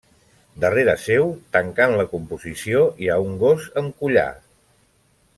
Darrere 0.61 0.93
seu, 1.01 1.27
tancant 1.57 1.93
la 1.99 2.05
composició, 2.13 2.81
hi 3.03 3.11
ha 3.11 3.19
un 3.27 3.35
gos 3.43 3.67
amb 3.83 4.01
collar. 4.01 4.27